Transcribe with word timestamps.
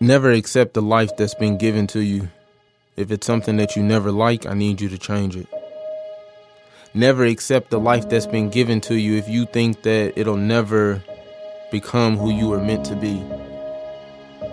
Never 0.00 0.32
accept 0.32 0.74
the 0.74 0.82
life 0.82 1.16
that's 1.16 1.34
been 1.34 1.56
given 1.56 1.86
to 1.88 2.00
you. 2.00 2.28
If 2.96 3.10
it's 3.10 3.26
something 3.26 3.56
that 3.58 3.76
you 3.76 3.82
never 3.82 4.10
like, 4.10 4.44
I 4.44 4.52
need 4.52 4.80
you 4.80 4.88
to 4.88 4.98
change 4.98 5.36
it. 5.36 5.46
Never 6.92 7.24
accept 7.24 7.70
the 7.70 7.78
life 7.78 8.08
that's 8.08 8.26
been 8.26 8.50
given 8.50 8.80
to 8.82 8.96
you 8.96 9.16
if 9.16 9.28
you 9.28 9.46
think 9.46 9.82
that 9.82 10.12
it'll 10.16 10.36
never 10.36 11.02
become 11.70 12.16
who 12.16 12.30
you 12.30 12.48
were 12.48 12.60
meant 12.60 12.84
to 12.86 12.96
be. 12.96 13.24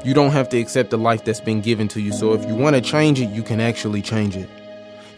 You 0.04 0.14
don't 0.14 0.32
have 0.32 0.50
to 0.50 0.60
accept 0.60 0.92
the 0.92 0.98
life 0.98 1.26
that's 1.26 1.42
been 1.42 1.62
given 1.62 1.88
to 1.90 2.02
you. 2.02 2.12
So 2.14 2.34
if 2.34 2.46
you 2.48 2.56
want 2.56 2.76
to 2.76 2.82
change 2.82 3.20
it, 3.20 3.30
you 3.30 3.44
can 3.44 3.60
actually 3.60 4.02
change 4.02 4.36
it. 4.36 4.50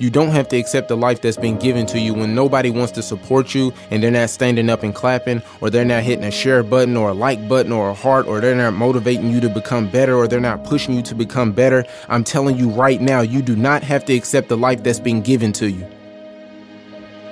You 0.04 0.10
don't 0.10 0.32
have 0.32 0.50
to 0.50 0.58
accept 0.58 0.90
the 0.90 0.98
life 0.98 1.22
that's 1.22 1.38
been 1.38 1.58
given 1.58 1.86
to 1.86 1.98
you 1.98 2.14
when 2.14 2.36
nobody 2.36 2.70
wants 2.70 2.92
to 2.92 3.02
support 3.02 3.56
you 3.56 3.74
and 3.90 4.04
they're 4.04 4.12
not 4.12 4.30
standing 4.30 4.70
up 4.70 4.84
and 4.84 4.94
clapping 4.94 5.42
or 5.62 5.70
they're 5.70 5.86
not 5.86 6.04
hitting 6.04 6.26
a 6.26 6.30
share 6.30 6.62
button 6.62 6.98
or 6.98 7.12
a 7.12 7.14
like 7.14 7.48
button 7.48 7.72
or 7.72 7.88
a 7.88 7.94
heart 7.94 8.28
or 8.28 8.42
they're 8.42 8.54
not 8.54 8.74
motivating 8.74 9.32
you 9.32 9.40
to 9.40 9.48
become 9.48 9.88
better 9.90 10.14
or 10.18 10.28
they're 10.28 10.42
not 10.42 10.66
pushing 10.66 10.94
you 10.94 11.02
to 11.04 11.16
become 11.16 11.54
better. 11.54 11.86
I'm 12.10 12.26
telling 12.26 12.58
you 12.58 12.70
right 12.70 13.00
now, 13.00 13.22
you 13.22 13.42
do 13.42 13.56
not 13.56 13.82
have 13.84 14.04
to 14.08 14.14
accept 14.14 14.50
the 14.50 14.58
life 14.58 14.84
that's 14.84 15.00
been 15.00 15.22
given 15.22 15.54
to 15.54 15.70
you 15.70 15.88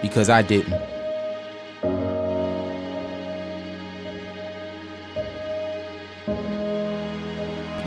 because 0.02 0.30
I 0.30 0.41
didn't. 0.41 0.72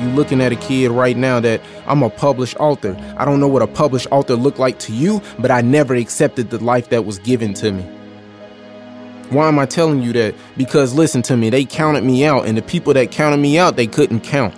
You 0.00 0.08
looking 0.08 0.40
at 0.40 0.52
a 0.52 0.56
kid 0.56 0.90
right 0.90 1.16
now 1.16 1.40
that 1.40 1.60
I'm 1.86 2.02
a 2.02 2.10
published 2.10 2.56
author. 2.58 2.96
I 3.16 3.24
don't 3.24 3.38
know 3.38 3.48
what 3.48 3.62
a 3.62 3.66
published 3.66 4.08
author 4.10 4.34
looked 4.34 4.58
like 4.58 4.78
to 4.80 4.92
you, 4.92 5.22
but 5.38 5.50
I 5.50 5.60
never 5.60 5.94
accepted 5.94 6.50
the 6.50 6.62
life 6.62 6.88
that 6.88 7.04
was 7.04 7.18
given 7.20 7.54
to 7.54 7.70
me. 7.70 7.82
Why 9.30 9.48
am 9.48 9.58
I 9.58 9.66
telling 9.66 10.02
you 10.02 10.12
that? 10.14 10.34
Because 10.56 10.94
listen 10.94 11.22
to 11.22 11.36
me, 11.36 11.50
they 11.50 11.64
counted 11.64 12.04
me 12.04 12.24
out, 12.24 12.46
and 12.46 12.56
the 12.58 12.62
people 12.62 12.92
that 12.94 13.10
counted 13.10 13.38
me 13.38 13.58
out, 13.58 13.76
they 13.76 13.86
couldn't 13.86 14.20
count. 14.20 14.54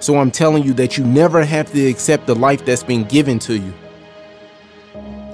So 0.00 0.18
I'm 0.18 0.30
telling 0.30 0.62
you 0.62 0.74
that 0.74 0.98
you 0.98 1.04
never 1.04 1.44
have 1.44 1.72
to 1.72 1.86
accept 1.86 2.26
the 2.26 2.34
life 2.34 2.64
that's 2.64 2.82
been 2.82 3.04
given 3.04 3.38
to 3.40 3.56
you. 3.56 3.72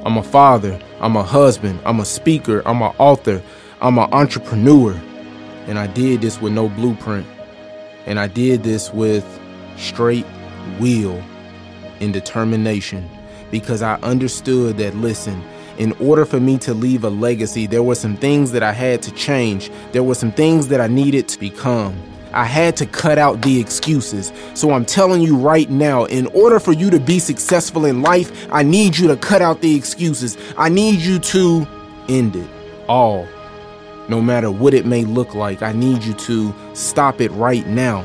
I'm 0.04 0.16
a 0.16 0.22
father, 0.22 0.80
I'm 1.00 1.16
a 1.16 1.22
husband, 1.22 1.80
I'm 1.84 2.00
a 2.00 2.04
speaker, 2.04 2.62
I'm 2.66 2.82
an 2.82 2.94
author, 2.98 3.42
I'm 3.80 3.98
an 3.98 4.12
entrepreneur. 4.12 4.92
And 5.66 5.78
I 5.78 5.86
did 5.86 6.20
this 6.20 6.40
with 6.40 6.52
no 6.52 6.68
blueprint. 6.68 7.26
And 8.06 8.18
I 8.18 8.26
did 8.26 8.62
this 8.62 8.92
with 8.92 9.24
straight 9.76 10.26
will 10.80 11.22
and 12.00 12.12
determination 12.12 13.08
because 13.50 13.82
I 13.82 13.94
understood 13.96 14.78
that, 14.78 14.94
listen, 14.96 15.42
in 15.78 15.92
order 15.92 16.24
for 16.24 16.40
me 16.40 16.58
to 16.58 16.74
leave 16.74 17.04
a 17.04 17.10
legacy, 17.10 17.66
there 17.66 17.82
were 17.82 17.94
some 17.94 18.16
things 18.16 18.52
that 18.52 18.62
I 18.62 18.72
had 18.72 19.02
to 19.02 19.10
change. 19.12 19.70
There 19.92 20.02
were 20.02 20.14
some 20.14 20.32
things 20.32 20.68
that 20.68 20.80
I 20.80 20.86
needed 20.86 21.28
to 21.28 21.38
become. 21.38 22.00
I 22.32 22.44
had 22.44 22.76
to 22.78 22.86
cut 22.86 23.18
out 23.18 23.42
the 23.42 23.60
excuses. 23.60 24.32
So 24.54 24.72
I'm 24.72 24.86
telling 24.86 25.22
you 25.22 25.36
right 25.36 25.68
now, 25.68 26.04
in 26.04 26.26
order 26.28 26.58
for 26.58 26.72
you 26.72 26.88
to 26.90 26.98
be 26.98 27.18
successful 27.18 27.84
in 27.84 28.00
life, 28.02 28.48
I 28.50 28.62
need 28.62 28.96
you 28.96 29.08
to 29.08 29.16
cut 29.16 29.42
out 29.42 29.60
the 29.60 29.76
excuses. 29.76 30.38
I 30.56 30.68
need 30.68 31.00
you 31.00 31.18
to 31.18 31.66
end 32.08 32.36
it 32.36 32.48
all. 32.88 33.26
No 34.08 34.20
matter 34.20 34.50
what 34.50 34.74
it 34.74 34.84
may 34.84 35.04
look 35.04 35.34
like, 35.34 35.62
I 35.62 35.72
need 35.72 36.02
you 36.02 36.12
to 36.14 36.54
stop 36.74 37.20
it 37.20 37.30
right 37.32 37.66
now. 37.66 38.04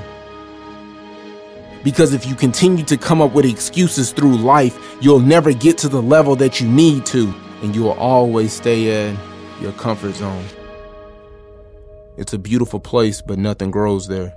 Because 1.83 2.13
if 2.13 2.25
you 2.25 2.35
continue 2.35 2.83
to 2.85 2.97
come 2.97 3.21
up 3.21 3.33
with 3.33 3.45
excuses 3.45 4.11
through 4.11 4.37
life, 4.37 4.77
you'll 5.01 5.19
never 5.19 5.53
get 5.53 5.77
to 5.79 5.89
the 5.89 6.01
level 6.01 6.35
that 6.35 6.59
you 6.59 6.67
need 6.67 7.05
to, 7.07 7.33
and 7.61 7.75
you 7.75 7.83
will 7.83 7.93
always 7.93 8.53
stay 8.53 9.07
in 9.07 9.17
your 9.61 9.71
comfort 9.73 10.15
zone. 10.15 10.45
It's 12.17 12.33
a 12.33 12.39
beautiful 12.39 12.79
place, 12.79 13.21
but 13.21 13.37
nothing 13.37 13.71
grows 13.71 14.07
there. 14.07 14.33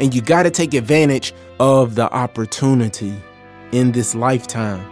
And 0.00 0.14
you 0.14 0.22
got 0.22 0.44
to 0.44 0.50
take 0.50 0.72
advantage 0.74 1.34
of 1.58 1.94
the 1.94 2.10
opportunity 2.12 3.14
in 3.72 3.92
this 3.92 4.14
lifetime. 4.14 4.89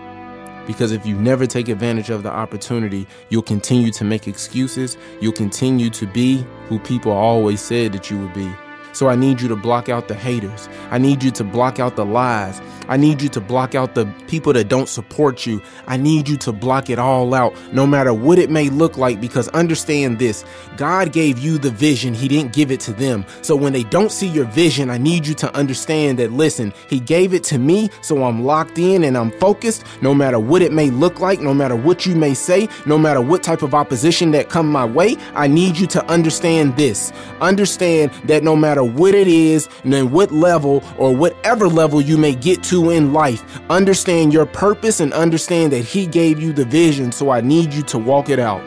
Because 0.68 0.92
if 0.92 1.06
you 1.06 1.16
never 1.16 1.46
take 1.46 1.68
advantage 1.68 2.10
of 2.10 2.22
the 2.22 2.30
opportunity, 2.30 3.06
you'll 3.30 3.42
continue 3.42 3.90
to 3.92 4.04
make 4.04 4.28
excuses. 4.28 4.98
You'll 5.20 5.32
continue 5.32 5.88
to 5.88 6.06
be 6.06 6.44
who 6.68 6.78
people 6.78 7.10
always 7.10 7.62
said 7.62 7.94
that 7.94 8.10
you 8.10 8.18
would 8.18 8.34
be. 8.34 8.67
So 8.92 9.08
I 9.08 9.16
need 9.16 9.40
you 9.40 9.48
to 9.48 9.56
block 9.56 9.88
out 9.88 10.08
the 10.08 10.14
haters. 10.14 10.68
I 10.90 10.98
need 10.98 11.22
you 11.22 11.30
to 11.32 11.44
block 11.44 11.78
out 11.78 11.96
the 11.96 12.04
lies. 12.04 12.60
I 12.88 12.96
need 12.96 13.20
you 13.20 13.28
to 13.30 13.40
block 13.40 13.74
out 13.74 13.94
the 13.94 14.06
people 14.28 14.54
that 14.54 14.68
don't 14.68 14.88
support 14.88 15.44
you. 15.44 15.62
I 15.86 15.98
need 15.98 16.26
you 16.26 16.38
to 16.38 16.52
block 16.52 16.88
it 16.88 16.98
all 16.98 17.34
out, 17.34 17.54
no 17.72 17.86
matter 17.86 18.14
what 18.14 18.38
it 18.38 18.50
may 18.50 18.70
look 18.70 18.96
like, 18.96 19.20
because 19.20 19.46
understand 19.48 20.18
this 20.18 20.44
God 20.78 21.12
gave 21.12 21.38
you 21.38 21.58
the 21.58 21.70
vision, 21.70 22.14
He 22.14 22.28
didn't 22.28 22.54
give 22.54 22.70
it 22.70 22.80
to 22.80 22.94
them. 22.94 23.26
So 23.42 23.54
when 23.54 23.74
they 23.74 23.82
don't 23.84 24.10
see 24.10 24.26
your 24.26 24.46
vision, 24.46 24.88
I 24.88 24.96
need 24.96 25.26
you 25.26 25.34
to 25.34 25.54
understand 25.54 26.18
that, 26.18 26.32
listen, 26.32 26.72
He 26.88 26.98
gave 26.98 27.34
it 27.34 27.44
to 27.44 27.58
me, 27.58 27.90
so 28.00 28.24
I'm 28.24 28.44
locked 28.44 28.78
in 28.78 29.04
and 29.04 29.18
I'm 29.18 29.32
focused, 29.32 29.84
no 30.00 30.14
matter 30.14 30.38
what 30.38 30.62
it 30.62 30.72
may 30.72 30.88
look 30.88 31.20
like, 31.20 31.40
no 31.40 31.52
matter 31.52 31.76
what 31.76 32.06
you 32.06 32.14
may 32.16 32.32
say, 32.32 32.70
no 32.86 32.96
matter 32.96 33.20
what 33.20 33.42
type 33.42 33.60
of 33.60 33.74
opposition 33.74 34.30
that 34.30 34.48
come 34.48 34.72
my 34.72 34.86
way. 34.86 35.16
I 35.34 35.46
need 35.46 35.76
you 35.76 35.86
to 35.88 36.04
understand 36.06 36.76
this. 36.76 37.12
Understand 37.42 38.12
that 38.24 38.42
no 38.42 38.56
matter 38.56 38.77
what 38.84 39.14
it 39.14 39.28
is, 39.28 39.68
and 39.84 39.92
then 39.92 40.10
what 40.10 40.32
level 40.32 40.82
or 40.98 41.14
whatever 41.14 41.68
level 41.68 42.00
you 42.00 42.18
may 42.18 42.34
get 42.34 42.62
to 42.64 42.90
in 42.90 43.12
life, 43.12 43.60
understand 43.70 44.32
your 44.32 44.46
purpose 44.46 45.00
and 45.00 45.12
understand 45.12 45.72
that 45.72 45.84
He 45.84 46.06
gave 46.06 46.40
you 46.40 46.52
the 46.52 46.64
vision. 46.64 47.12
So 47.12 47.30
I 47.30 47.40
need 47.40 47.72
you 47.72 47.82
to 47.84 47.98
walk 47.98 48.28
it 48.28 48.38
out. 48.38 48.62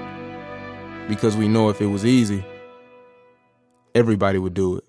Because 1.08 1.36
we 1.36 1.48
know 1.48 1.70
if 1.70 1.82
it 1.82 1.88
was 1.88 2.06
easy, 2.06 2.46
everybody 3.96 4.38
would 4.38 4.54
do 4.54 4.78
it. 4.78 4.86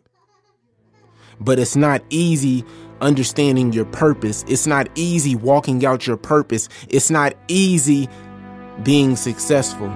But 1.40 1.58
it's 1.58 1.74
not 1.74 2.02
easy 2.10 2.64
understanding 3.00 3.72
your 3.72 3.84
purpose. 3.86 4.44
It's 4.46 4.66
not 4.66 4.88
easy 4.94 5.34
walking 5.34 5.84
out 5.84 6.06
your 6.06 6.16
purpose. 6.16 6.68
It's 6.88 7.10
not 7.10 7.34
easy 7.48 8.08
being 8.84 9.16
successful. 9.16 9.92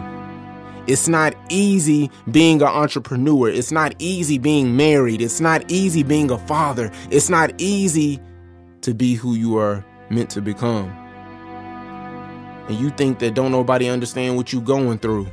It's 0.87 1.09
not 1.09 1.35
easy 1.49 2.11
being 2.31 2.63
an 2.63 2.69
entrepreneur. 2.69 3.49
It's 3.49 3.73
not 3.73 3.95
easy 3.99 4.39
being 4.39 4.77
married. 4.77 5.21
It's 5.21 5.41
not 5.41 5.71
easy 5.71 6.03
being 6.03 6.31
a 6.31 6.39
father. 6.39 6.93
It's 7.11 7.29
not 7.29 7.53
easy 7.59 8.21
to 8.83 8.95
be 8.95 9.15
who 9.15 9.35
you 9.35 9.59
are 9.59 9.85
meant 10.11 10.31
to 10.31 10.41
become. 10.41 10.89
And 12.69 12.79
you 12.79 12.91
think 12.91 13.19
that 13.19 13.35
don't 13.35 13.53
nobody 13.53 13.89
understand 13.89 14.37
what 14.37 14.53
you're 14.53 14.63
going 14.63 14.99
through. 14.99 15.27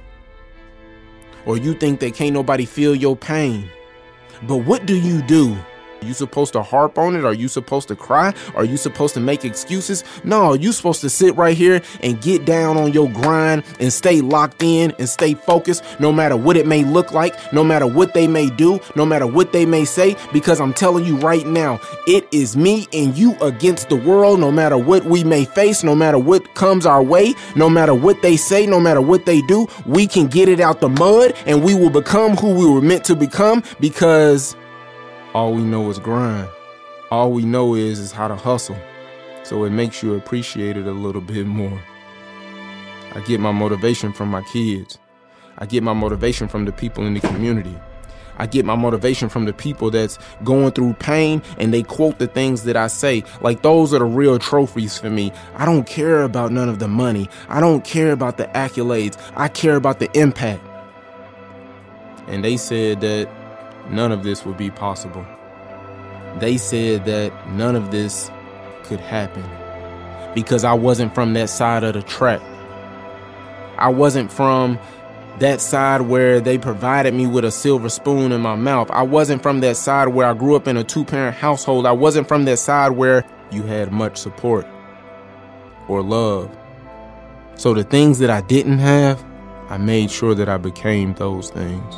Or 1.46 1.58
you 1.58 1.74
think 1.74 2.00
that 2.00 2.14
can't 2.16 2.34
nobody 2.34 2.66
feel 2.66 2.96
your 2.96 3.16
pain. 3.16 3.70
But 4.44 4.58
what 4.58 4.86
do 4.86 4.96
you 4.96 5.22
do? 5.24 5.58
Are 6.04 6.06
you 6.06 6.14
supposed 6.14 6.52
to 6.52 6.62
harp 6.62 6.98
on 6.98 7.16
it? 7.16 7.24
Are 7.24 7.34
you 7.34 7.48
supposed 7.48 7.88
to 7.88 7.96
cry? 7.96 8.34
Are 8.56 8.66
you 8.66 8.76
supposed 8.76 9.14
to 9.14 9.22
make 9.22 9.46
excuses? 9.46 10.04
No, 10.26 10.54
you 10.54 10.74
supposed 10.74 11.00
to 11.00 11.10
sit 11.10 11.34
right 11.38 11.56
here 11.56 11.82
and 12.02 12.22
get 12.22 12.44
down 12.44 12.76
on 12.76 12.92
your 12.92 13.10
grind 13.10 13.64
and 13.80 13.92
stay 13.94 14.20
locked 14.20 14.62
in 14.62 14.94
and 15.00 15.08
stay 15.08 15.34
focused 15.34 15.82
no 16.02 16.12
matter 16.12 16.36
what 16.36 16.58
it 16.58 16.68
may 16.68 16.84
look 16.84 17.14
like, 17.14 17.54
no 17.54 17.64
matter 17.64 17.88
what 17.88 18.14
they 18.14 18.28
may 18.28 18.50
do, 18.50 18.82
no 18.98 19.06
matter 19.06 19.26
what 19.26 19.54
they 19.54 19.66
may 19.66 19.86
say, 19.86 20.18
because 20.34 20.60
I'm 20.60 20.74
telling 20.74 21.06
you 21.06 21.16
right 21.20 21.48
now, 21.48 21.80
it 22.06 22.28
is 22.34 22.58
me 22.58 22.86
and 22.92 23.18
you 23.18 23.40
against 23.40 23.88
the 23.88 23.96
world, 23.96 24.42
no 24.42 24.52
matter 24.52 24.78
what 24.78 25.06
we 25.06 25.24
may 25.24 25.46
face, 25.46 25.86
no 25.86 25.96
matter 25.96 26.20
what 26.20 26.54
comes 26.54 26.86
our 26.86 27.02
way, 27.02 27.34
no 27.56 27.70
matter 27.70 27.94
what 27.94 28.22
they 28.22 28.36
say, 28.36 28.68
no 28.68 28.82
matter 28.82 29.00
what 29.00 29.26
they 29.26 29.42
do, 29.44 29.68
we 29.86 30.06
can 30.06 30.28
get 30.28 30.50
it 30.50 30.60
out 30.60 30.82
the 30.82 30.90
mud 30.90 31.34
and 31.46 31.64
we 31.64 31.74
will 31.74 31.90
become 31.90 32.36
who 32.36 32.54
we 32.54 32.70
were 32.70 32.82
meant 32.82 33.06
to 33.06 33.16
become 33.16 33.64
because 33.80 34.54
all 35.34 35.54
we 35.54 35.64
know 35.64 35.90
is 35.90 35.98
grind. 35.98 36.48
All 37.10 37.32
we 37.32 37.44
know 37.44 37.74
is 37.74 38.00
is 38.00 38.12
how 38.12 38.28
to 38.28 38.36
hustle. 38.36 38.78
So 39.44 39.64
it 39.64 39.72
makes 39.72 40.04
you 40.04 40.14
appreciate 40.14 40.78
it 40.78 40.86
a 40.86 40.92
little 40.92 41.22
bit 41.22 41.48
more. 41.48 41.82
I 43.14 43.20
get 43.22 43.40
my 43.40 43.52
motivation 43.52 44.14
from 44.14 44.30
my 44.30 44.42
kids. 44.44 45.00
I 45.58 45.66
get 45.66 45.84
my 45.84 45.94
motivation 45.94 46.48
from 46.48 46.66
the 46.66 46.72
people 46.72 47.06
in 47.06 47.16
the 47.16 47.20
community. 47.20 47.76
I 48.38 48.48
get 48.48 48.66
my 48.66 48.76
motivation 48.76 49.30
from 49.30 49.46
the 49.46 49.54
people 49.54 49.92
that's 49.92 50.18
going 50.44 50.72
through 50.72 50.94
pain 50.96 51.42
and 51.58 51.74
they 51.74 51.84
quote 51.84 52.20
the 52.20 52.28
things 52.28 52.64
that 52.64 52.76
I 52.76 52.88
say. 52.88 53.24
Like 53.42 53.62
those 53.62 53.94
are 53.94 54.00
the 54.00 54.06
real 54.06 54.40
trophies 54.40 54.98
for 54.98 55.10
me. 55.10 55.32
I 55.56 55.66
don't 55.66 55.86
care 55.86 56.24
about 56.24 56.52
none 56.52 56.70
of 56.70 56.80
the 56.80 56.88
money. 56.88 57.30
I 57.50 57.60
don't 57.60 57.84
care 57.84 58.12
about 58.12 58.38
the 58.38 58.46
accolades. 58.48 59.18
I 59.36 59.48
care 59.48 59.76
about 59.76 60.00
the 60.00 60.12
impact. 60.20 60.64
And 62.28 62.44
they 62.44 62.58
said 62.58 63.02
that 63.02 63.30
none 63.90 64.12
of 64.12 64.24
this 64.24 64.46
would 64.46 64.58
be 64.58 64.70
possible. 64.70 65.26
They 66.40 66.58
said 66.58 67.06
that 67.06 67.50
none 67.52 67.76
of 67.76 67.92
this 67.92 68.32
could 68.84 69.00
happen 69.00 69.44
because 70.34 70.64
I 70.64 70.74
wasn't 70.74 71.14
from 71.14 71.34
that 71.34 71.50
side 71.50 71.84
of 71.84 71.94
the 71.94 72.02
track. 72.02 72.42
I 73.78 73.90
wasn't 73.90 74.32
from 74.32 74.80
that 75.40 75.62
side 75.62 76.02
where 76.02 76.40
they 76.40 76.58
provided 76.58 77.14
me 77.14 77.28
with 77.28 77.44
a 77.44 77.52
silver 77.52 77.90
spoon 77.90 78.32
in 78.32 78.42
my 78.42 78.56
mouth. 78.56 78.90
I 78.92 79.04
wasn't 79.04 79.42
from 79.42 79.62
that 79.62 79.78
side 79.78 80.10
where 80.10 80.28
I 80.28 80.34
grew 80.34 80.56
up 80.56 80.68
in 80.68 80.78
a 80.78 80.84
two 80.84 81.06
parent 81.06 81.36
household. 81.36 81.86
I 81.86 81.92
wasn't 81.92 82.28
from 82.28 82.46
that 82.46 82.60
side 82.60 82.92
where 82.92 83.26
you 83.52 83.64
had 83.64 83.92
much 83.92 84.18
support 84.18 84.68
or 85.88 86.02
love. 86.02 86.56
So 87.56 87.74
the 87.74 87.84
things 87.84 88.20
that 88.20 88.30
I 88.30 88.42
didn't 88.42 88.80
have, 88.80 89.24
I 89.70 89.78
made 89.78 90.12
sure 90.12 90.36
that 90.36 90.50
I 90.50 90.58
became 90.58 91.14
those 91.16 91.50
things. 91.50 91.96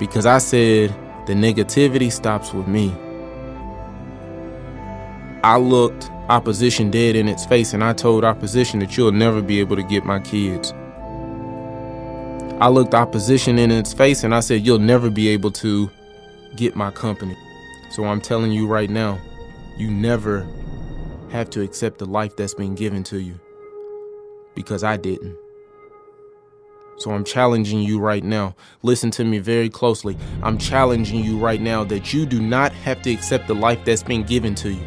Because 0.00 0.26
I 0.26 0.38
said 0.38 0.90
the 1.26 1.34
negativity 1.34 2.10
stops 2.10 2.52
with 2.52 2.66
me. 2.66 2.92
I 5.44 5.58
looked 5.58 6.10
opposition 6.28 6.90
dead 6.90 7.16
in 7.16 7.28
its 7.28 7.44
face 7.46 7.72
and 7.72 7.84
I 7.84 7.92
told 7.92 8.24
opposition 8.24 8.80
that 8.80 8.96
you'll 8.96 9.12
never 9.12 9.42
be 9.42 9.60
able 9.60 9.76
to 9.76 9.82
get 9.82 10.04
my 10.04 10.18
kids. 10.18 10.72
I 12.60 12.68
looked 12.68 12.94
opposition 12.94 13.58
in 13.58 13.70
its 13.70 13.92
face 13.92 14.24
and 14.24 14.34
I 14.34 14.40
said, 14.40 14.66
You'll 14.66 14.78
never 14.78 15.08
be 15.08 15.28
able 15.28 15.50
to 15.52 15.90
get 16.56 16.74
my 16.74 16.90
company. 16.90 17.36
So 17.90 18.04
I'm 18.04 18.20
telling 18.20 18.52
you 18.52 18.66
right 18.66 18.90
now, 18.90 19.20
you 19.76 19.90
never 19.90 20.46
have 21.30 21.50
to 21.50 21.62
accept 21.62 21.98
the 21.98 22.06
life 22.06 22.36
that's 22.36 22.54
been 22.54 22.74
given 22.74 23.02
to 23.04 23.20
you 23.20 23.38
because 24.54 24.82
I 24.82 24.96
didn't. 24.96 25.36
So 27.00 27.12
I'm 27.12 27.24
challenging 27.24 27.80
you 27.80 27.98
right 27.98 28.22
now. 28.22 28.54
Listen 28.82 29.10
to 29.12 29.24
me 29.24 29.38
very 29.38 29.70
closely. 29.70 30.18
I'm 30.42 30.58
challenging 30.58 31.24
you 31.24 31.38
right 31.38 31.62
now 31.62 31.82
that 31.84 32.12
you 32.12 32.26
do 32.26 32.42
not 32.42 32.72
have 32.72 33.00
to 33.02 33.10
accept 33.10 33.48
the 33.48 33.54
life 33.54 33.82
that's 33.86 34.02
been 34.02 34.22
given 34.22 34.54
to 34.56 34.70
you. 34.70 34.84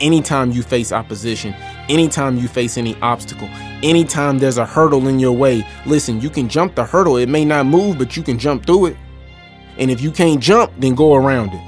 Anytime 0.00 0.50
you 0.50 0.64
face 0.64 0.90
opposition, 0.90 1.54
anytime 1.88 2.38
you 2.38 2.48
face 2.48 2.76
any 2.76 2.96
obstacle, 3.02 3.48
anytime 3.84 4.40
there's 4.40 4.58
a 4.58 4.66
hurdle 4.66 5.06
in 5.06 5.20
your 5.20 5.30
way, 5.30 5.64
listen, 5.86 6.20
you 6.20 6.28
can 6.28 6.48
jump 6.48 6.74
the 6.74 6.84
hurdle. 6.84 7.16
It 7.18 7.28
may 7.28 7.44
not 7.44 7.66
move, 7.66 7.98
but 7.98 8.16
you 8.16 8.24
can 8.24 8.36
jump 8.36 8.66
through 8.66 8.86
it. 8.86 8.96
And 9.78 9.92
if 9.92 10.00
you 10.00 10.10
can't 10.10 10.40
jump, 10.42 10.72
then 10.78 10.96
go 10.96 11.14
around 11.14 11.54
it. 11.54 11.62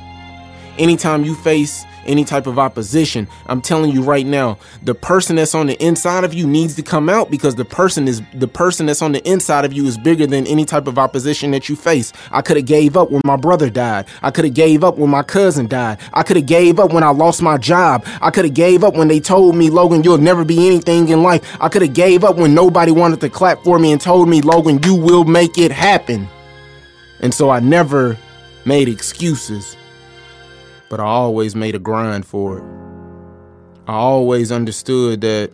Anytime 0.79 1.23
you 1.23 1.37
face 1.37 1.85
any 2.07 2.25
type 2.25 2.47
of 2.47 2.59
opposition, 2.59 3.29
I'm 3.47 3.61
telling 3.61 3.91
you 3.91 4.03
right 4.03 4.27
now, 4.27 4.59
the 4.83 4.95
person 4.95 5.37
that's 5.37 5.55
on 5.55 5.67
the 5.67 5.83
inside 5.85 6.25
of 6.25 6.35
you 6.35 6.47
needs 6.47 6.75
to 6.77 6.83
come 6.83 7.09
out 7.09 7.31
because 7.31 7.55
the 7.55 7.65
person 7.65 8.09
is 8.09 8.23
the 8.35 8.49
person 8.49 8.87
that's 8.87 9.03
on 9.03 9.13
the 9.13 9.27
inside 9.29 9.65
of 9.65 9.73
you 9.73 9.87
is 9.87 9.99
bigger 9.99 10.27
than 10.27 10.47
any 10.47 10.65
type 10.65 10.87
of 10.87 10.99
opposition 10.99 11.51
that 11.53 11.69
you 11.69 11.77
face. 11.77 12.13
I 12.31 12.43
could 12.43 12.57
have 12.57 12.67
gave 12.67 12.97
up 12.97 13.11
when 13.11 13.23
my 13.25 13.37
brother 13.37 13.71
died. 13.71 14.07
I 14.23 14.31
could 14.31 14.45
have 14.45 14.55
gave 14.55 14.85
up 14.85 14.97
when 14.97 15.11
my 15.11 15.23
cousin 15.23 15.67
died. 15.67 15.99
I 16.13 16.23
could 16.23 16.37
have 16.37 16.47
gave 16.47 16.79
up 16.79 16.93
when 16.93 17.03
I 17.03 17.11
lost 17.11 17.43
my 17.43 17.57
job. 17.59 18.05
I 18.21 18.31
could 18.31 18.45
have 18.45 18.55
gave 18.55 18.85
up 18.85 18.95
when 18.95 19.09
they 19.09 19.21
told 19.21 19.57
me, 19.57 19.71
Logan, 19.71 20.03
you'll 20.03 20.19
never 20.19 20.45
be 20.45 20.67
anything 20.67 21.09
in 21.09 21.23
life. 21.23 21.57
I 21.61 21.69
could 21.69 21.83
have 21.83 21.95
gave 21.95 22.25
up 22.25 22.37
when 22.37 22.55
nobody 22.55 22.93
wanted 22.93 23.21
to 23.21 23.31
clap 23.31 23.63
for 23.65 23.79
me 23.79 23.93
and 23.93 24.01
told 24.01 24.29
me, 24.29 24.41
Logan, 24.41 24.81
you 24.85 24.95
will 24.95 25.25
make 25.25 25.59
it 25.59 25.73
happen. 25.73 26.29
And 27.21 27.35
so 27.35 27.51
I 27.51 27.61
never 27.61 28.17
made 28.65 28.89
excuses 28.89 29.77
but 30.91 31.01
I 31.01 31.05
always 31.05 31.55
made 31.55 31.75
a 31.75 31.79
grind 31.79 32.27
for 32.27 32.59
it. 32.59 32.65
I 33.87 33.95
always 33.95 34.53
understood 34.53 35.23
that 35.23 35.51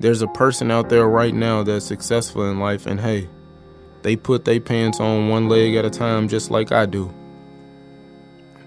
there's 0.00 0.20
a 0.20 0.26
person 0.26 0.70
out 0.70 0.90
there 0.90 1.08
right 1.08 1.32
now 1.32 1.62
that's 1.62 1.86
successful 1.86 2.50
in 2.50 2.60
life, 2.60 2.84
and 2.84 3.00
hey, 3.00 3.28
they 4.02 4.16
put 4.16 4.44
their 4.44 4.60
pants 4.60 5.00
on 5.00 5.28
one 5.28 5.48
leg 5.48 5.76
at 5.76 5.84
a 5.86 5.90
time 5.90 6.28
just 6.28 6.50
like 6.50 6.72
I 6.72 6.84
do. 6.84 7.12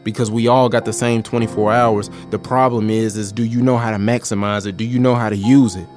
Because 0.04 0.32
we 0.32 0.48
all 0.48 0.70
got 0.70 0.86
the 0.86 0.94
same 0.94 1.22
24 1.22 1.72
hours. 1.74 2.10
The 2.30 2.40
problem 2.40 2.90
is, 2.90 3.18
is 3.18 3.32
do 3.34 3.44
you 3.44 3.62
know 3.62 3.78
how 3.78 3.92
to 3.92 3.98
maximize 3.98 4.66
it? 4.66 4.78
Do 4.78 4.86
you 4.86 4.98
know 5.00 5.16
how 5.16 5.30
to 5.30 5.36
use 5.36 5.76
it? 5.76 5.88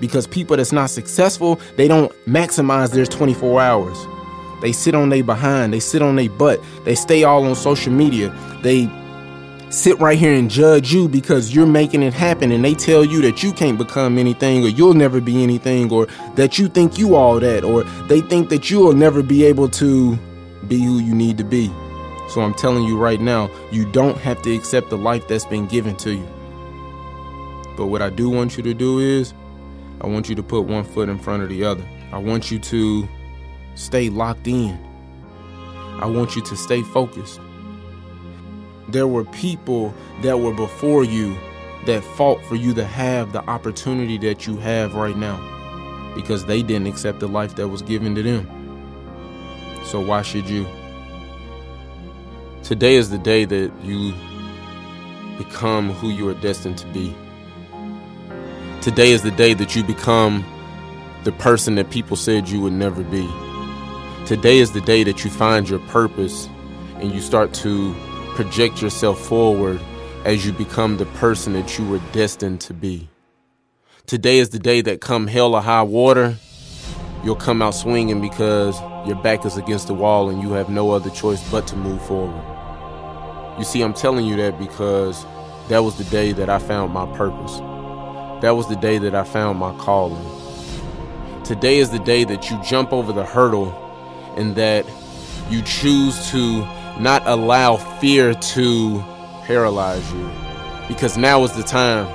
Because 0.00 0.26
people 0.26 0.56
that's 0.56 0.70
not 0.70 0.90
successful, 0.90 1.58
they 1.76 1.88
don't 1.88 2.12
maximize 2.26 2.92
their 2.92 3.06
24 3.06 3.60
hours. 3.60 3.98
They 4.60 4.72
sit 4.72 4.94
on 4.94 5.08
their 5.08 5.22
behind, 5.22 5.72
they 5.72 5.80
sit 5.80 6.02
on 6.02 6.16
their 6.16 6.30
butt, 6.30 6.60
they 6.84 6.94
stay 6.94 7.24
all 7.24 7.44
on 7.44 7.54
social 7.54 7.92
media. 7.92 8.30
They 8.62 8.90
sit 9.70 9.98
right 9.98 10.18
here 10.18 10.32
and 10.32 10.50
judge 10.50 10.92
you 10.92 11.08
because 11.08 11.54
you're 11.54 11.66
making 11.66 12.02
it 12.02 12.14
happen 12.14 12.50
and 12.52 12.64
they 12.64 12.74
tell 12.74 13.04
you 13.04 13.20
that 13.22 13.42
you 13.42 13.52
can't 13.52 13.76
become 13.76 14.16
anything 14.16 14.64
or 14.64 14.68
you'll 14.68 14.94
never 14.94 15.20
be 15.20 15.42
anything 15.42 15.92
or 15.92 16.06
that 16.36 16.58
you 16.58 16.68
think 16.68 16.98
you 16.98 17.14
all 17.14 17.38
that 17.38 17.64
or 17.64 17.84
they 18.08 18.20
think 18.22 18.48
that 18.48 18.70
you'll 18.70 18.94
never 18.94 19.22
be 19.22 19.44
able 19.44 19.68
to 19.68 20.16
be 20.66 20.82
who 20.82 20.98
you 20.98 21.14
need 21.14 21.36
to 21.38 21.44
be. 21.44 21.68
So 22.28 22.40
I'm 22.42 22.54
telling 22.54 22.84
you 22.84 22.98
right 22.98 23.20
now, 23.20 23.50
you 23.70 23.90
don't 23.90 24.18
have 24.18 24.42
to 24.42 24.54
accept 24.54 24.90
the 24.90 24.98
life 24.98 25.28
that's 25.28 25.46
been 25.46 25.66
given 25.66 25.96
to 25.96 26.12
you. 26.12 26.28
But 27.76 27.86
what 27.86 28.02
I 28.02 28.10
do 28.10 28.28
want 28.28 28.56
you 28.56 28.62
to 28.64 28.74
do 28.74 28.98
is 28.98 29.32
I 30.00 30.06
want 30.06 30.28
you 30.28 30.34
to 30.34 30.42
put 30.42 30.62
one 30.62 30.84
foot 30.84 31.08
in 31.08 31.18
front 31.18 31.42
of 31.42 31.48
the 31.48 31.64
other. 31.64 31.86
I 32.12 32.18
want 32.18 32.50
you 32.50 32.58
to 32.58 33.08
stay 33.78 34.10
locked 34.10 34.48
in. 34.48 34.76
I 36.00 36.06
want 36.06 36.34
you 36.34 36.42
to 36.42 36.56
stay 36.56 36.82
focused. 36.82 37.40
There 38.88 39.06
were 39.06 39.24
people 39.24 39.94
that 40.22 40.40
were 40.40 40.52
before 40.52 41.04
you 41.04 41.36
that 41.86 42.02
fought 42.16 42.44
for 42.46 42.56
you 42.56 42.74
to 42.74 42.84
have 42.84 43.32
the 43.32 43.42
opportunity 43.48 44.18
that 44.18 44.46
you 44.46 44.56
have 44.56 44.94
right 44.94 45.16
now 45.16 45.38
because 46.14 46.46
they 46.46 46.62
didn't 46.62 46.88
accept 46.88 47.20
the 47.20 47.28
life 47.28 47.54
that 47.54 47.68
was 47.68 47.82
given 47.82 48.14
to 48.16 48.22
them. 48.22 48.46
So 49.84 50.00
why 50.00 50.22
should 50.22 50.48
you? 50.48 50.66
Today 52.64 52.96
is 52.96 53.10
the 53.10 53.18
day 53.18 53.44
that 53.44 53.72
you 53.84 54.12
become 55.38 55.92
who 55.92 56.08
you 56.08 56.28
are 56.28 56.34
destined 56.34 56.78
to 56.78 56.86
be. 56.88 57.16
Today 58.80 59.12
is 59.12 59.22
the 59.22 59.30
day 59.30 59.54
that 59.54 59.76
you 59.76 59.84
become 59.84 60.44
the 61.22 61.32
person 61.32 61.76
that 61.76 61.90
people 61.90 62.16
said 62.16 62.48
you 62.48 62.60
would 62.60 62.72
never 62.72 63.04
be. 63.04 63.28
Today 64.28 64.58
is 64.58 64.72
the 64.72 64.82
day 64.82 65.04
that 65.04 65.24
you 65.24 65.30
find 65.30 65.66
your 65.66 65.78
purpose 65.78 66.50
and 66.96 67.10
you 67.12 67.22
start 67.22 67.54
to 67.54 67.94
project 68.34 68.82
yourself 68.82 69.18
forward 69.18 69.80
as 70.26 70.44
you 70.44 70.52
become 70.52 70.98
the 70.98 71.06
person 71.06 71.54
that 71.54 71.78
you 71.78 71.88
were 71.88 71.98
destined 72.12 72.60
to 72.60 72.74
be. 72.74 73.08
Today 74.04 74.36
is 74.36 74.50
the 74.50 74.58
day 74.58 74.82
that 74.82 75.00
come 75.00 75.28
hell 75.28 75.54
or 75.54 75.62
high 75.62 75.80
water, 75.80 76.36
you'll 77.24 77.36
come 77.36 77.62
out 77.62 77.70
swinging 77.70 78.20
because 78.20 78.78
your 79.06 79.16
back 79.16 79.46
is 79.46 79.56
against 79.56 79.86
the 79.86 79.94
wall 79.94 80.28
and 80.28 80.42
you 80.42 80.52
have 80.52 80.68
no 80.68 80.90
other 80.90 81.08
choice 81.08 81.42
but 81.50 81.66
to 81.68 81.76
move 81.76 82.02
forward. 82.02 82.44
You 83.58 83.64
see, 83.64 83.80
I'm 83.80 83.94
telling 83.94 84.26
you 84.26 84.36
that 84.36 84.58
because 84.58 85.24
that 85.70 85.78
was 85.78 85.96
the 85.96 86.04
day 86.04 86.32
that 86.32 86.50
I 86.50 86.58
found 86.58 86.92
my 86.92 87.06
purpose. 87.16 87.56
That 88.42 88.54
was 88.54 88.68
the 88.68 88.76
day 88.76 88.98
that 88.98 89.14
I 89.14 89.24
found 89.24 89.58
my 89.58 89.74
calling. 89.78 90.22
Today 91.44 91.78
is 91.78 91.88
the 91.88 91.98
day 91.98 92.24
that 92.24 92.50
you 92.50 92.62
jump 92.62 92.92
over 92.92 93.10
the 93.10 93.24
hurdle 93.24 93.87
and 94.38 94.54
that 94.56 94.86
you 95.50 95.62
choose 95.62 96.30
to 96.30 96.60
not 96.98 97.26
allow 97.26 97.76
fear 97.76 98.34
to 98.34 99.04
paralyze 99.44 100.10
you. 100.12 100.30
Because 100.88 101.16
now 101.16 101.44
is 101.44 101.52
the 101.52 101.62
time, 101.62 102.06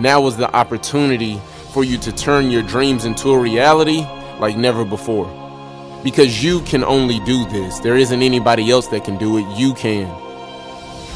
now 0.00 0.26
is 0.26 0.36
the 0.36 0.54
opportunity 0.54 1.40
for 1.72 1.84
you 1.84 1.98
to 1.98 2.12
turn 2.12 2.50
your 2.50 2.62
dreams 2.62 3.04
into 3.04 3.30
a 3.30 3.38
reality 3.38 4.06
like 4.38 4.56
never 4.56 4.84
before. 4.84 5.30
Because 6.04 6.42
you 6.42 6.60
can 6.62 6.82
only 6.84 7.20
do 7.20 7.44
this. 7.46 7.78
There 7.78 7.96
isn't 7.96 8.22
anybody 8.22 8.70
else 8.70 8.88
that 8.88 9.04
can 9.04 9.16
do 9.18 9.38
it. 9.38 9.46
You 9.56 9.72
can. 9.74 10.08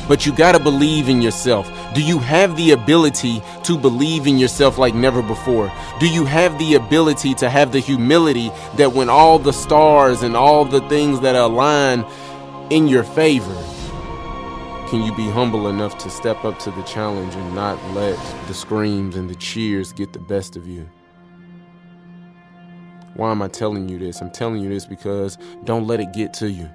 But 0.08 0.24
you 0.24 0.32
got 0.32 0.52
to 0.52 0.60
believe 0.60 1.08
in 1.08 1.20
yourself. 1.20 1.70
Do 1.94 2.02
you 2.02 2.18
have 2.20 2.56
the 2.56 2.70
ability 2.70 3.42
to 3.64 3.76
believe 3.76 4.26
in 4.26 4.38
yourself 4.38 4.78
like 4.78 4.94
never 4.94 5.20
before? 5.20 5.72
Do 5.98 6.08
you 6.08 6.24
have 6.24 6.56
the 6.58 6.74
ability 6.74 7.34
to 7.34 7.50
have 7.50 7.72
the 7.72 7.80
humility 7.80 8.50
that 8.76 8.92
when 8.92 9.08
all 9.08 9.38
the 9.38 9.52
stars 9.52 10.22
and 10.22 10.36
all 10.36 10.64
the 10.64 10.80
things 10.88 11.20
that 11.20 11.34
align 11.34 12.04
in 12.70 12.86
your 12.86 13.02
favor, 13.02 13.54
can 14.88 15.02
you 15.02 15.14
be 15.16 15.28
humble 15.28 15.66
enough 15.68 15.98
to 15.98 16.10
step 16.10 16.44
up 16.44 16.60
to 16.60 16.70
the 16.70 16.82
challenge 16.82 17.34
and 17.34 17.54
not 17.54 17.82
let 17.92 18.16
the 18.46 18.54
screams 18.54 19.16
and 19.16 19.28
the 19.28 19.34
cheers 19.34 19.92
get 19.92 20.12
the 20.12 20.20
best 20.20 20.54
of 20.54 20.68
you? 20.68 20.88
Why 23.14 23.32
am 23.32 23.42
I 23.42 23.48
telling 23.48 23.88
you 23.88 23.98
this? 23.98 24.20
I'm 24.20 24.30
telling 24.30 24.62
you 24.62 24.68
this 24.68 24.86
because 24.86 25.36
don't 25.64 25.88
let 25.88 25.98
it 25.98 26.12
get 26.12 26.32
to 26.34 26.50
you 26.50 26.70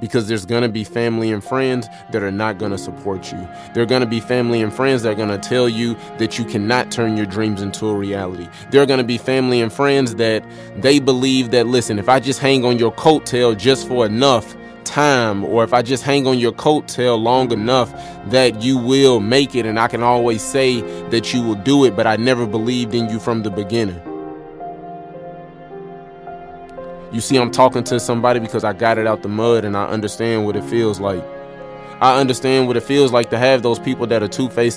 because 0.00 0.28
there's 0.28 0.46
going 0.46 0.62
to 0.62 0.68
be 0.68 0.84
family 0.84 1.30
and 1.30 1.44
friends 1.44 1.88
that 2.10 2.22
are 2.22 2.30
not 2.30 2.58
going 2.58 2.72
to 2.72 2.78
support 2.78 3.30
you. 3.30 3.48
There 3.74 3.82
are 3.82 3.86
going 3.86 4.00
to 4.00 4.06
be 4.06 4.20
family 4.20 4.62
and 4.62 4.72
friends 4.72 5.02
that 5.02 5.12
are 5.12 5.14
going 5.14 5.28
to 5.28 5.38
tell 5.38 5.68
you 5.68 5.94
that 6.18 6.38
you 6.38 6.44
cannot 6.44 6.90
turn 6.90 7.16
your 7.16 7.26
dreams 7.26 7.62
into 7.62 7.86
a 7.86 7.94
reality. 7.94 8.48
There 8.70 8.82
are 8.82 8.86
going 8.86 8.98
to 8.98 9.04
be 9.04 9.18
family 9.18 9.60
and 9.60 9.72
friends 9.72 10.14
that 10.16 10.44
they 10.76 10.98
believe 10.98 11.50
that, 11.50 11.66
listen, 11.66 11.98
if 11.98 12.08
I 12.08 12.20
just 12.20 12.40
hang 12.40 12.64
on 12.64 12.78
your 12.78 12.92
coattail 12.92 13.56
just 13.56 13.86
for 13.86 14.06
enough 14.06 14.56
time, 14.84 15.44
or 15.44 15.62
if 15.62 15.72
I 15.72 15.82
just 15.82 16.02
hang 16.02 16.26
on 16.26 16.38
your 16.38 16.52
coattail 16.52 17.22
long 17.22 17.52
enough, 17.52 17.92
that 18.30 18.62
you 18.62 18.78
will 18.78 19.20
make 19.20 19.54
it. 19.54 19.66
And 19.66 19.78
I 19.78 19.88
can 19.88 20.02
always 20.02 20.42
say 20.42 20.80
that 21.10 21.32
you 21.32 21.42
will 21.42 21.54
do 21.54 21.84
it, 21.84 21.94
but 21.94 22.06
I 22.06 22.16
never 22.16 22.46
believed 22.46 22.94
in 22.94 23.08
you 23.08 23.20
from 23.20 23.42
the 23.42 23.50
beginning. 23.50 24.00
You 27.12 27.20
see, 27.20 27.36
I'm 27.36 27.50
talking 27.50 27.82
to 27.84 27.98
somebody 27.98 28.38
because 28.38 28.62
I 28.62 28.72
got 28.72 28.96
it 28.96 29.06
out 29.06 29.22
the 29.22 29.28
mud 29.28 29.64
and 29.64 29.76
I 29.76 29.86
understand 29.86 30.46
what 30.46 30.54
it 30.54 30.62
feels 30.64 31.00
like. 31.00 31.24
I 32.00 32.18
understand 32.18 32.66
what 32.66 32.78
it 32.78 32.82
feels 32.82 33.12
like 33.12 33.28
to 33.30 33.38
have 33.38 33.62
those 33.62 33.78
people 33.78 34.06
that 34.06 34.22
are 34.22 34.28
two 34.28 34.48
faced. 34.48 34.70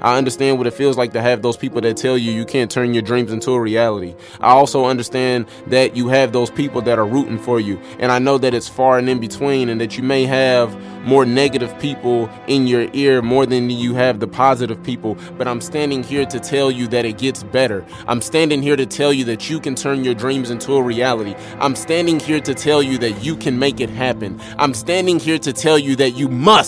I 0.00 0.16
understand 0.16 0.58
what 0.58 0.66
it 0.68 0.74
feels 0.74 0.96
like 0.96 1.12
to 1.14 1.20
have 1.20 1.42
those 1.42 1.56
people 1.56 1.80
that 1.80 1.96
tell 1.96 2.16
you 2.16 2.30
you 2.30 2.44
can't 2.44 2.70
turn 2.70 2.94
your 2.94 3.02
dreams 3.02 3.32
into 3.32 3.50
a 3.52 3.60
reality. 3.60 4.14
I 4.40 4.50
also 4.50 4.84
understand 4.84 5.46
that 5.66 5.96
you 5.96 6.06
have 6.08 6.32
those 6.32 6.50
people 6.50 6.80
that 6.82 6.98
are 6.98 7.06
rooting 7.06 7.38
for 7.38 7.58
you. 7.58 7.80
And 7.98 8.12
I 8.12 8.20
know 8.20 8.38
that 8.38 8.54
it's 8.54 8.68
far 8.68 8.98
and 8.98 9.08
in 9.08 9.18
between, 9.18 9.68
and 9.68 9.80
that 9.80 9.96
you 9.96 10.04
may 10.04 10.24
have 10.26 10.76
more 11.04 11.24
negative 11.24 11.76
people 11.80 12.30
in 12.46 12.66
your 12.68 12.88
ear 12.92 13.22
more 13.22 13.46
than 13.46 13.70
you 13.70 13.94
have 13.94 14.20
the 14.20 14.28
positive 14.28 14.80
people. 14.84 15.16
But 15.36 15.48
I'm 15.48 15.60
standing 15.60 16.04
here 16.04 16.26
to 16.26 16.38
tell 16.38 16.70
you 16.70 16.86
that 16.88 17.04
it 17.04 17.18
gets 17.18 17.42
better. 17.42 17.84
I'm 18.06 18.20
standing 18.20 18.62
here 18.62 18.76
to 18.76 18.86
tell 18.86 19.12
you 19.12 19.24
that 19.24 19.50
you 19.50 19.58
can 19.58 19.74
turn 19.74 20.04
your 20.04 20.14
dreams 20.14 20.50
into 20.50 20.74
a 20.74 20.82
reality. 20.82 21.34
I'm 21.58 21.74
standing 21.74 22.20
here 22.20 22.40
to 22.40 22.54
tell 22.54 22.82
you 22.82 22.98
that 22.98 23.24
you 23.24 23.36
can 23.36 23.58
make 23.58 23.80
it 23.80 23.90
happen. 23.90 24.40
I'm 24.58 24.74
standing 24.74 25.18
here 25.18 25.38
to 25.38 25.52
tell 25.52 25.78
you 25.78 25.96
that 25.96 26.10
you 26.10 26.28
must 26.28 26.67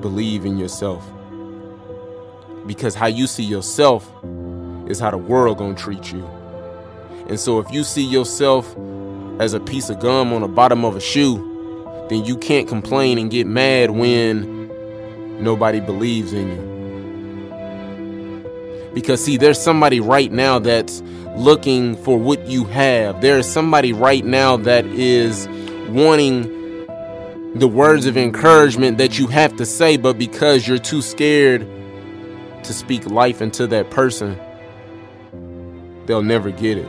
believe 0.00 0.44
in 0.44 0.58
yourself. 0.58 1.04
Because 2.66 2.94
how 2.94 3.06
you 3.06 3.26
see 3.26 3.44
yourself 3.44 4.10
is 4.88 4.98
how 4.98 5.10
the 5.10 5.18
world 5.18 5.58
to 5.58 5.74
treat 5.74 6.12
you. 6.12 6.24
And 7.28 7.38
so 7.38 7.58
if 7.60 7.70
you 7.70 7.84
see 7.84 8.04
yourself 8.04 8.76
as 9.40 9.54
a 9.54 9.60
piece 9.60 9.88
of 9.88 10.00
gum 10.00 10.32
on 10.32 10.42
the 10.42 10.48
bottom 10.48 10.84
of 10.84 10.96
a 10.96 11.00
shoe, 11.00 11.46
then 12.08 12.24
you 12.24 12.36
can't 12.36 12.68
complain 12.68 13.18
and 13.18 13.30
get 13.30 13.46
mad 13.46 13.92
when 13.92 14.68
nobody 15.42 15.80
believes 15.80 16.32
in 16.32 16.48
you. 16.48 16.70
Because, 18.92 19.24
see, 19.24 19.36
there's 19.36 19.60
somebody 19.60 20.00
right 20.00 20.32
now 20.32 20.58
that's 20.58 21.00
looking 21.36 21.96
for 22.02 22.18
what 22.18 22.44
you 22.48 22.64
have. 22.64 23.20
There 23.20 23.38
is 23.38 23.50
somebody 23.50 23.92
right 23.92 24.24
now 24.24 24.56
that 24.56 24.84
is 24.86 25.46
wanting 25.90 26.59
the 27.54 27.66
words 27.66 28.06
of 28.06 28.16
encouragement 28.16 28.98
that 28.98 29.18
you 29.18 29.26
have 29.26 29.56
to 29.56 29.66
say, 29.66 29.96
but 29.96 30.18
because 30.18 30.68
you're 30.68 30.78
too 30.78 31.02
scared 31.02 31.66
to 32.62 32.72
speak 32.72 33.06
life 33.06 33.42
into 33.42 33.66
that 33.66 33.90
person, 33.90 34.38
they'll 36.06 36.22
never 36.22 36.50
get 36.50 36.78
it. 36.78 36.88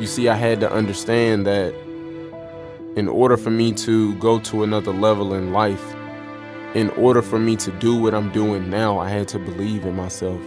You 0.00 0.06
see, 0.06 0.28
I 0.28 0.34
had 0.34 0.58
to 0.60 0.72
understand 0.72 1.46
that 1.46 1.72
in 2.96 3.08
order 3.08 3.36
for 3.36 3.50
me 3.50 3.72
to 3.72 4.14
go 4.16 4.40
to 4.40 4.64
another 4.64 4.92
level 4.92 5.34
in 5.34 5.52
life, 5.52 5.94
in 6.74 6.90
order 6.90 7.22
for 7.22 7.38
me 7.38 7.54
to 7.56 7.70
do 7.72 7.96
what 7.96 8.12
I'm 8.12 8.30
doing 8.32 8.70
now, 8.70 8.98
I 8.98 9.08
had 9.08 9.28
to 9.28 9.38
believe 9.38 9.84
in 9.84 9.94
myself. 9.94 10.40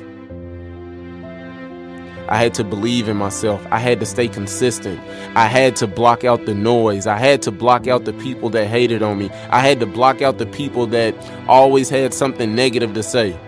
I 2.29 2.37
had 2.37 2.53
to 2.55 2.63
believe 2.63 3.07
in 3.07 3.15
myself. 3.15 3.65
I 3.71 3.79
had 3.79 3.99
to 4.01 4.05
stay 4.05 4.27
consistent. 4.27 4.99
I 5.35 5.47
had 5.47 5.75
to 5.77 5.87
block 5.87 6.23
out 6.23 6.45
the 6.45 6.53
noise. 6.53 7.07
I 7.07 7.17
had 7.17 7.41
to 7.43 7.51
block 7.51 7.87
out 7.87 8.05
the 8.05 8.13
people 8.13 8.49
that 8.49 8.67
hated 8.67 9.01
on 9.01 9.17
me. 9.17 9.29
I 9.49 9.61
had 9.61 9.79
to 9.79 9.85
block 9.85 10.21
out 10.21 10.37
the 10.37 10.45
people 10.45 10.87
that 10.87 11.15
always 11.47 11.89
had 11.89 12.13
something 12.13 12.53
negative 12.53 12.93
to 12.95 13.03
say. 13.03 13.39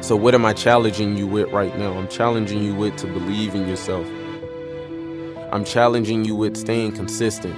So, 0.00 0.16
what 0.16 0.34
am 0.34 0.44
I 0.44 0.52
challenging 0.52 1.16
you 1.16 1.26
with 1.26 1.50
right 1.50 1.76
now? 1.78 1.92
I'm 1.92 2.08
challenging 2.08 2.62
you 2.62 2.74
with 2.74 2.96
to 2.98 3.06
believe 3.06 3.54
in 3.54 3.66
yourself. 3.66 4.06
I'm 5.50 5.64
challenging 5.64 6.24
you 6.24 6.36
with 6.36 6.56
staying 6.56 6.92
consistent. 6.92 7.54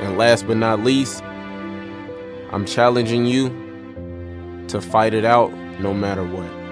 And 0.00 0.18
last 0.18 0.46
but 0.46 0.58
not 0.58 0.80
least, 0.80 1.22
I'm 2.52 2.66
challenging 2.66 3.24
you 3.24 3.48
to 4.68 4.80
fight 4.80 5.14
it 5.14 5.24
out 5.24 5.52
no 5.80 5.94
matter 5.94 6.22
what. 6.22 6.63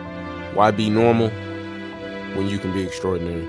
Why 0.55 0.71
be 0.71 0.91
normal 0.91 1.31
when 2.37 2.47
you 2.49 2.59
can 2.59 2.73
be 2.75 2.83
extraordinary? 2.83 3.49